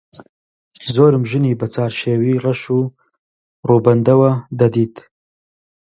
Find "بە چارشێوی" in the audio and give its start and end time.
1.59-2.41